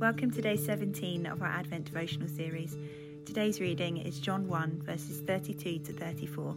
Welcome 0.00 0.30
to 0.30 0.40
day 0.40 0.56
17 0.56 1.26
of 1.26 1.42
our 1.42 1.48
Advent 1.48 1.86
devotional 1.86 2.28
series. 2.28 2.78
Today's 3.26 3.60
reading 3.60 3.96
is 3.96 4.20
John 4.20 4.46
1, 4.46 4.82
verses 4.84 5.22
32 5.22 5.80
to 5.80 5.92
34. 5.92 6.54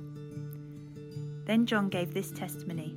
Then 1.45 1.65
John 1.65 1.89
gave 1.89 2.13
this 2.13 2.29
testimony 2.29 2.95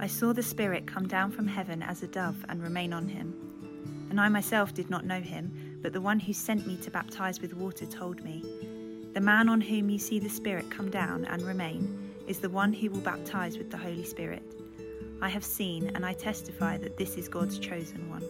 I 0.00 0.08
saw 0.08 0.32
the 0.32 0.42
Spirit 0.42 0.88
come 0.88 1.06
down 1.06 1.30
from 1.30 1.46
heaven 1.46 1.84
as 1.84 2.02
a 2.02 2.08
dove 2.08 2.44
and 2.48 2.60
remain 2.60 2.92
on 2.92 3.06
him. 3.06 4.08
And 4.10 4.20
I 4.20 4.28
myself 4.28 4.74
did 4.74 4.90
not 4.90 5.06
know 5.06 5.20
him, 5.20 5.78
but 5.82 5.92
the 5.92 6.00
one 6.00 6.18
who 6.18 6.32
sent 6.32 6.66
me 6.66 6.76
to 6.78 6.90
baptize 6.90 7.40
with 7.40 7.54
water 7.54 7.86
told 7.86 8.24
me, 8.24 8.42
The 9.12 9.20
man 9.20 9.48
on 9.48 9.60
whom 9.60 9.88
you 9.88 10.00
see 10.00 10.18
the 10.18 10.28
Spirit 10.28 10.68
come 10.68 10.90
down 10.90 11.26
and 11.26 11.42
remain 11.42 12.10
is 12.26 12.40
the 12.40 12.50
one 12.50 12.72
who 12.72 12.90
will 12.90 13.02
baptize 13.02 13.56
with 13.56 13.70
the 13.70 13.78
Holy 13.78 14.02
Spirit. 14.02 14.42
I 15.22 15.28
have 15.28 15.44
seen 15.44 15.92
and 15.94 16.04
I 16.04 16.14
testify 16.14 16.76
that 16.78 16.96
this 16.96 17.16
is 17.16 17.28
God's 17.28 17.60
chosen 17.60 18.10
one. 18.10 18.24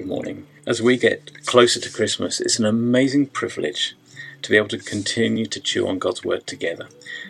Good 0.00 0.08
morning. 0.08 0.46
As 0.66 0.80
we 0.80 0.96
get 0.96 1.44
closer 1.44 1.78
to 1.78 1.92
Christmas, 1.92 2.40
it's 2.40 2.58
an 2.58 2.64
amazing 2.64 3.26
privilege 3.26 3.94
to 4.40 4.48
be 4.48 4.56
able 4.56 4.68
to 4.68 4.78
continue 4.78 5.44
to 5.44 5.60
chew 5.60 5.86
on 5.86 5.98
God's 5.98 6.24
Word 6.24 6.46
together 6.46 6.88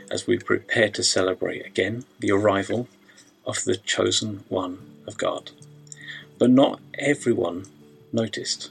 as 0.09 0.28
we 0.28 0.38
prepare 0.38 0.88
to 0.91 1.02
celebrate 1.02 1.66
again 1.66 2.05
the 2.20 2.30
arrival 2.30 2.87
of 3.45 3.64
the 3.64 3.77
chosen 3.77 4.45
one 4.48 4.78
of 5.09 5.19
God. 5.19 5.51
But 6.38 6.51
not 6.51 6.78
everyone 6.97 7.66
noticed. 8.12 8.70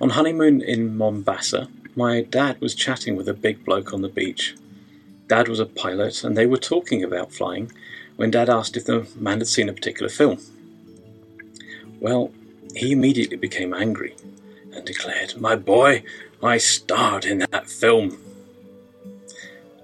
On 0.00 0.10
honeymoon 0.10 0.62
in 0.62 0.96
Mombasa, 0.96 1.66
my 1.96 2.22
dad 2.22 2.60
was 2.60 2.76
chatting 2.76 3.16
with 3.16 3.28
a 3.28 3.34
big 3.34 3.64
bloke 3.64 3.92
on 3.92 4.02
the 4.02 4.08
beach. 4.08 4.54
Dad 5.26 5.48
was 5.48 5.58
a 5.58 5.66
pilot 5.66 6.22
and 6.22 6.36
they 6.36 6.46
were 6.46 6.58
talking 6.58 7.02
about 7.02 7.32
flying 7.32 7.72
when 8.14 8.30
Dad 8.30 8.48
asked 8.48 8.76
if 8.76 8.84
the 8.84 9.08
man 9.16 9.38
had 9.38 9.48
seen 9.48 9.68
a 9.68 9.72
particular 9.72 10.08
film. 10.08 10.38
Well, 12.04 12.32
he 12.76 12.92
immediately 12.92 13.38
became 13.38 13.72
angry 13.72 14.14
and 14.74 14.84
declared, 14.84 15.40
My 15.40 15.56
boy, 15.56 16.02
I 16.42 16.58
starred 16.58 17.24
in 17.24 17.38
that 17.38 17.66
film. 17.66 18.18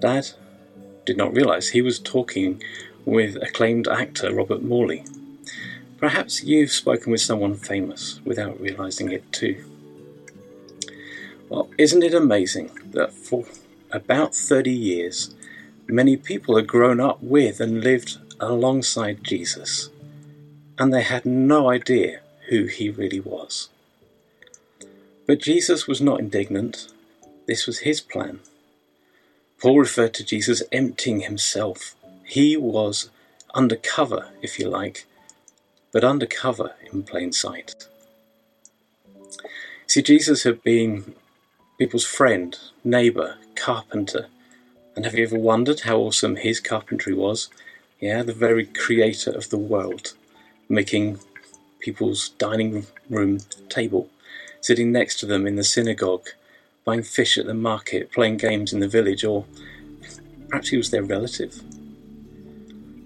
Dad 0.02 0.28
did 1.06 1.16
not 1.16 1.32
realize 1.34 1.70
he 1.70 1.80
was 1.80 1.98
talking 1.98 2.62
with 3.06 3.36
acclaimed 3.36 3.88
actor 3.88 4.34
Robert 4.34 4.62
Morley. 4.62 5.02
Perhaps 5.96 6.44
you've 6.44 6.72
spoken 6.72 7.10
with 7.10 7.22
someone 7.22 7.54
famous 7.54 8.20
without 8.26 8.60
realizing 8.60 9.10
it 9.10 9.32
too. 9.32 9.64
Well, 11.48 11.70
isn't 11.78 12.02
it 12.02 12.12
amazing 12.12 12.68
that 12.90 13.14
for 13.14 13.46
about 13.92 14.34
30 14.34 14.70
years, 14.70 15.34
many 15.86 16.18
people 16.18 16.58
have 16.58 16.66
grown 16.66 17.00
up 17.00 17.22
with 17.22 17.60
and 17.60 17.82
lived 17.82 18.18
alongside 18.38 19.24
Jesus? 19.24 19.88
And 20.80 20.94
they 20.94 21.02
had 21.02 21.26
no 21.26 21.68
idea 21.68 22.20
who 22.48 22.64
he 22.64 22.88
really 22.88 23.20
was. 23.20 23.68
But 25.26 25.42
Jesus 25.42 25.86
was 25.86 26.00
not 26.00 26.20
indignant. 26.20 26.88
This 27.46 27.66
was 27.66 27.80
his 27.80 28.00
plan. 28.00 28.40
Paul 29.60 29.78
referred 29.78 30.14
to 30.14 30.24
Jesus 30.24 30.62
emptying 30.72 31.20
himself. 31.20 31.94
He 32.24 32.56
was 32.56 33.10
undercover, 33.54 34.30
if 34.40 34.58
you 34.58 34.70
like, 34.70 35.04
but 35.92 36.02
undercover 36.02 36.72
in 36.90 37.02
plain 37.02 37.32
sight. 37.32 37.86
See, 39.86 40.00
Jesus 40.00 40.44
had 40.44 40.62
been 40.62 41.14
people's 41.78 42.06
friend, 42.06 42.58
neighbour, 42.82 43.36
carpenter. 43.54 44.28
And 44.96 45.04
have 45.04 45.14
you 45.14 45.24
ever 45.24 45.38
wondered 45.38 45.80
how 45.80 45.98
awesome 45.98 46.36
his 46.36 46.58
carpentry 46.58 47.12
was? 47.12 47.50
Yeah, 48.00 48.22
the 48.22 48.32
very 48.32 48.64
creator 48.64 49.30
of 49.30 49.50
the 49.50 49.58
world 49.58 50.14
making 50.70 51.18
people's 51.80 52.30
dining 52.30 52.86
room 53.10 53.40
table, 53.68 54.08
sitting 54.60 54.92
next 54.92 55.18
to 55.18 55.26
them 55.26 55.46
in 55.46 55.56
the 55.56 55.64
synagogue, 55.64 56.28
buying 56.84 57.02
fish 57.02 57.36
at 57.36 57.46
the 57.46 57.54
market, 57.54 58.12
playing 58.12 58.36
games 58.36 58.72
in 58.72 58.80
the 58.80 58.88
village, 58.88 59.24
or 59.24 59.44
perhaps 60.48 60.68
he 60.68 60.76
was 60.76 60.90
their 60.90 61.02
relative. 61.02 61.60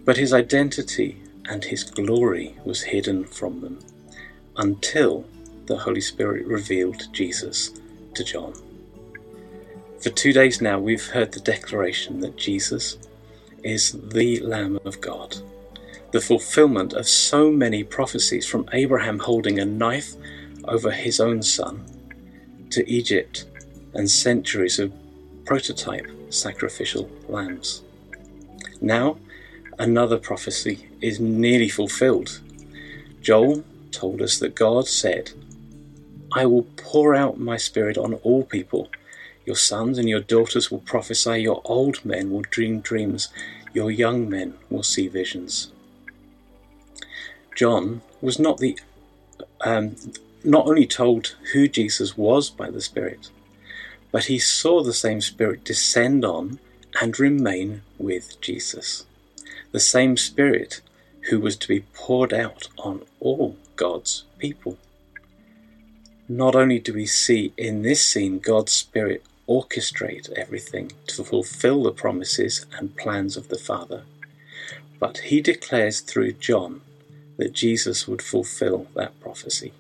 But 0.04 0.19
his 0.19 0.32
identity 0.32 1.22
and 1.47 1.64
his 1.64 1.84
glory 1.84 2.54
was 2.64 2.82
hidden 2.82 3.25
from 3.25 3.60
them 3.62 3.78
until 4.56 5.25
the 5.66 5.78
Holy 5.78 6.00
Spirit 6.00 6.46
revealed 6.46 7.12
Jesus 7.12 7.70
to 8.14 8.22
John. 8.22 8.52
For 10.00 10.10
two 10.10 10.34
days 10.34 10.60
now, 10.60 10.78
we've 10.78 11.06
heard 11.06 11.32
the 11.32 11.41
declaration 11.41 12.20
that 12.20 12.36
Jesus 12.36 12.98
is 13.62 13.92
the 13.92 14.41
Lamb 14.41 14.78
of 14.84 15.00
God 15.00 15.38
the 16.14 16.20
fulfillment 16.20 16.92
of 16.92 17.08
so 17.08 17.50
many 17.50 17.82
prophecies 17.82 18.47
from 18.47 18.69
Abraham 18.72 19.19
holding 19.19 19.58
a 19.58 19.64
knife 19.64 20.14
over 20.69 20.92
his 20.92 21.19
own 21.19 21.42
son 21.42 21.84
to 22.70 22.88
Egypt 22.88 23.47
and 23.94 24.08
centuries 24.08 24.78
of 24.78 24.92
prototype 25.44 26.06
sacrificial 26.30 27.10
lambs. 27.28 27.82
Now, 28.80 29.19
another 29.80 30.16
prophecy 30.16 30.86
is 31.00 31.19
nearly 31.19 31.69
fulfilled. 31.69 32.38
Joel 33.20 33.64
told 33.91 34.22
us 34.22 34.38
that 34.38 34.54
God 34.54 34.86
said, 34.86 35.32
I 36.32 36.46
will 36.46 36.69
pour 36.76 37.16
out 37.16 37.41
my 37.41 37.56
spirit 37.56 37.98
on 37.98 38.14
all 38.22 38.44
people. 38.44 38.88
Your 39.46 39.56
sons 39.56 39.98
and 39.98 40.08
your 40.08 40.20
daughters 40.20 40.70
will 40.70 40.78
prophesy, 40.92 41.42
your 41.42 41.60
old 41.64 42.04
men 42.04 42.31
will 42.31 42.42
dream 42.42 42.82
dreams, 42.82 43.31
your 43.72 43.91
young 43.91 44.31
men 44.31 44.54
will 44.70 44.84
see 44.84 45.08
visions. 45.08 45.72
John 47.54 48.03
was 48.20 48.38
not 48.38 48.59
the 48.59 48.78
um, 49.60 49.97
not 50.42 50.66
only 50.66 50.87
told 50.87 51.37
who 51.53 51.69
Jesus 51.69 52.16
was 52.16 52.50
by 52.50 52.70
the 52.70 52.82
Spirit, 52.82 53.31
but 54.12 54.26
he 54.26 54.38
saw 54.38 54.82
the 54.82 54.92
same 54.92 55.20
Spirit 55.20 55.64
descend 55.64 56.25
on 56.25 56.59
and 57.00 57.19
remain 57.19 57.82
with 57.98 58.41
Jesus. 58.41 59.06
The 59.72 59.81
same 59.81 60.16
Spirit 60.16 60.82
who 61.31 61.41
was 61.41 61.56
to 61.56 61.69
be 61.69 61.81
poured 61.94 62.32
out 62.32 62.69
on 62.78 63.03
all 63.20 63.56
God's 63.76 64.25
people. 64.38 64.76
Not 66.28 66.54
only 66.54 66.78
do 66.78 66.93
we 66.93 67.06
see 67.06 67.53
in 67.56 67.82
this 67.82 68.04
scene 68.04 68.38
God's 68.38 68.72
Spirit 68.72 69.25
orchestrate 69.48 70.31
everything 70.32 70.93
to 71.09 71.25
fulfill 71.25 71.82
the 71.82 71.93
promises 71.93 72.66
and 72.78 72.97
plans 72.97 73.37
of 73.37 73.48
the 73.48 73.59
Father, 73.59 74.04
but 74.98 75.19
he 75.19 75.41
declares 75.41 76.00
through 76.00 76.32
John 76.32 76.82
that 77.36 77.52
Jesus 77.52 78.06
would 78.06 78.22
fulfill 78.22 78.86
that 78.94 79.18
prophecy. 79.20 79.72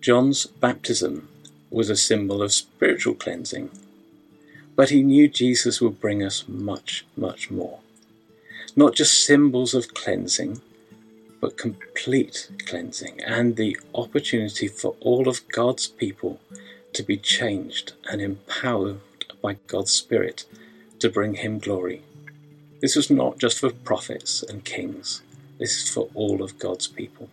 John's 0.00 0.46
baptism 0.46 1.28
was 1.70 1.90
a 1.90 1.96
symbol 1.96 2.42
of 2.42 2.52
spiritual 2.52 3.14
cleansing, 3.14 3.70
but 4.76 4.90
he 4.90 5.02
knew 5.02 5.28
Jesus 5.28 5.80
would 5.80 6.00
bring 6.00 6.22
us 6.22 6.44
much, 6.46 7.06
much 7.16 7.50
more. 7.50 7.80
Not 8.76 8.94
just 8.94 9.24
symbols 9.24 9.74
of 9.74 9.94
cleansing, 9.94 10.60
but 11.40 11.56
complete 11.56 12.50
cleansing 12.66 13.20
and 13.22 13.56
the 13.56 13.76
opportunity 13.94 14.68
for 14.68 14.96
all 15.00 15.28
of 15.28 15.46
God's 15.48 15.86
people 15.86 16.40
to 16.92 17.02
be 17.02 17.16
changed 17.16 17.92
and 18.10 18.20
empowered 18.20 19.00
by 19.42 19.54
God's 19.66 19.92
Spirit 19.92 20.44
to 20.98 21.10
bring 21.10 21.34
Him 21.34 21.58
glory 21.58 22.02
this 22.80 22.96
was 22.96 23.10
not 23.10 23.38
just 23.38 23.58
for 23.58 23.70
prophets 23.70 24.42
and 24.42 24.64
kings, 24.64 25.22
this 25.58 25.82
is 25.82 25.90
for 25.90 26.08
all 26.14 26.42
of 26.42 26.58
God's 26.58 26.86
people. 26.86 27.30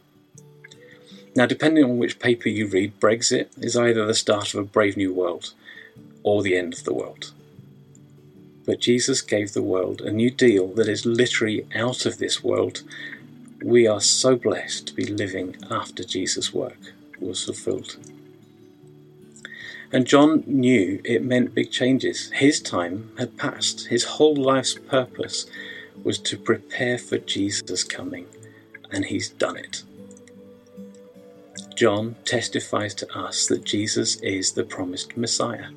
Now, 1.36 1.46
depending 1.46 1.84
on 1.84 1.98
which 1.98 2.20
paper 2.20 2.48
you 2.48 2.68
read, 2.68 3.00
Brexit 3.00 3.48
is 3.60 3.76
either 3.76 4.06
the 4.06 4.14
start 4.14 4.54
of 4.54 4.60
a 4.60 4.64
brave 4.64 4.96
new 4.96 5.14
world 5.14 5.54
or 6.22 6.44
the 6.44 6.56
end 6.56 6.74
of 6.74 6.84
the 6.84 6.94
world. 6.94 7.32
But 8.66 8.80
Jesus 8.80 9.22
gave 9.22 9.54
the 9.54 9.64
world 9.64 10.02
a 10.02 10.12
new 10.12 10.30
deal 10.32 10.68
that 10.76 10.88
is 10.88 11.06
literally 11.06 11.66
out 11.76 12.06
of 12.06 12.18
this 12.18 12.44
world. 12.44 12.84
We 13.64 13.88
are 13.88 14.00
so 14.00 14.36
blessed 14.36 14.88
to 14.88 14.94
be 14.94 15.06
living 15.06 15.58
after 15.70 16.04
Jesus' 16.04 16.54
work 16.54 16.94
was 17.20 17.44
fulfilled. 17.44 17.98
And 19.94 20.08
John 20.08 20.44
knew 20.48 21.00
it 21.06 21.24
meant 21.24 21.54
big 21.54 21.70
changes. 21.70 22.32
His 22.32 22.60
time 22.60 23.12
had 23.20 23.38
passed. 23.38 23.88
His 23.88 24.04
whole 24.04 24.36
life's 24.36 24.74
purpose 24.74 25.46
was 26.04 26.18
to 26.20 26.36
prepare 26.36 26.98
for 26.98 27.20
Jesus' 27.20 27.84
coming, 27.84 28.26
and 28.92 29.06
he's 29.06 29.30
done 29.30 29.56
it. 29.56 29.84
John 31.76 32.16
testifies 32.26 32.96
to 32.96 33.18
us 33.18 33.46
that 33.48 33.66
Jesus 33.66 34.16
is 34.22 34.54
the 34.54 34.64
promised 34.64 35.16
Messiah, 35.16 35.68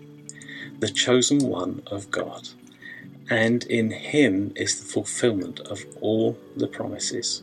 the 0.78 0.88
chosen 0.88 1.40
one 1.40 1.82
of 1.88 2.10
God, 2.10 2.48
and 3.28 3.64
in 3.64 3.90
him 3.90 4.52
is 4.56 4.80
the 4.80 4.86
fulfillment 4.86 5.60
of 5.60 5.84
all 6.00 6.38
the 6.56 6.68
promises. 6.68 7.42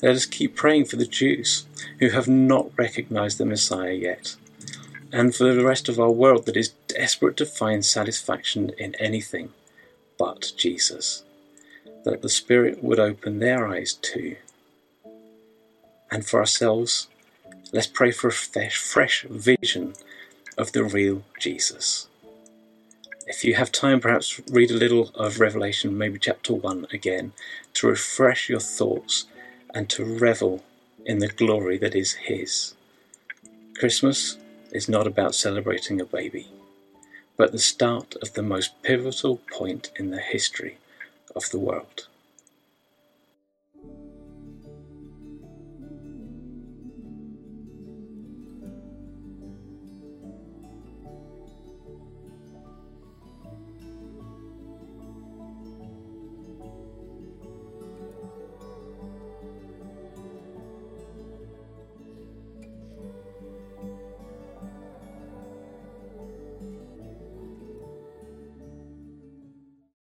Let 0.00 0.14
us 0.14 0.26
keep 0.26 0.54
praying 0.54 0.84
for 0.84 0.96
the 0.96 1.06
Jews 1.06 1.66
who 1.98 2.10
have 2.10 2.28
not 2.28 2.70
recognized 2.76 3.38
the 3.38 3.44
Messiah 3.44 3.92
yet, 3.92 4.36
and 5.12 5.34
for 5.34 5.52
the 5.52 5.64
rest 5.64 5.88
of 5.88 5.98
our 5.98 6.10
world 6.10 6.46
that 6.46 6.56
is 6.56 6.74
desperate 6.86 7.36
to 7.38 7.46
find 7.46 7.84
satisfaction 7.84 8.70
in 8.78 8.94
anything 8.96 9.52
but 10.16 10.52
Jesus. 10.56 11.24
that 12.04 12.22
the 12.22 12.28
Spirit 12.28 12.82
would 12.82 12.98
open 12.98 13.38
their 13.38 13.66
eyes 13.66 13.94
too. 13.94 14.36
And 16.10 16.24
for 16.24 16.40
ourselves, 16.40 17.08
let's 17.72 17.86
pray 17.86 18.12
for 18.12 18.28
a 18.28 18.32
fresh, 18.32 18.78
fresh 18.78 19.24
vision 19.28 19.94
of 20.56 20.72
the 20.72 20.84
real 20.84 21.22
Jesus. 21.38 22.08
If 23.26 23.44
you 23.44 23.56
have 23.56 23.70
time, 23.70 24.00
perhaps 24.00 24.40
read 24.50 24.70
a 24.70 24.74
little 24.74 25.10
of 25.14 25.38
Revelation, 25.38 25.98
maybe 25.98 26.18
chapter 26.18 26.54
1 26.54 26.86
again, 26.92 27.32
to 27.74 27.88
refresh 27.88 28.48
your 28.48 28.60
thoughts 28.60 29.26
and 29.74 29.88
to 29.90 30.04
revel 30.04 30.62
in 31.04 31.18
the 31.18 31.28
glory 31.28 31.78
that 31.78 31.94
is 31.94 32.14
His. 32.14 32.74
Christmas 33.78 34.36
is 34.72 34.88
not 34.88 35.06
about 35.06 35.34
celebrating 35.34 36.00
a 36.00 36.04
baby, 36.04 36.48
but 37.36 37.52
the 37.52 37.58
start 37.58 38.16
of 38.22 38.34
the 38.34 38.42
most 38.42 38.82
pivotal 38.82 39.38
point 39.52 39.90
in 39.96 40.10
the 40.10 40.20
history 40.20 40.78
of 41.34 41.48
the 41.50 41.58
world. 41.58 42.06